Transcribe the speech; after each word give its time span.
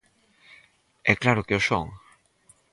E 1.11 1.13
claro 1.21 1.45
que 1.47 1.57
o 1.59 1.61
son. 1.69 1.85